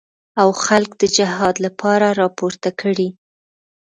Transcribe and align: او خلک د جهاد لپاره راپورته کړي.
او 0.41 0.49
خلک 0.65 0.91
د 1.01 1.03
جهاد 1.17 1.55
لپاره 1.65 2.07
راپورته 2.21 2.69
کړي. 2.81 3.09